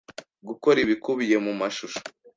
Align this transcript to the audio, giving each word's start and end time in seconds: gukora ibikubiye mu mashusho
gukora 0.47 0.77
ibikubiye 0.85 1.37
mu 1.45 1.53
mashusho 1.59 1.99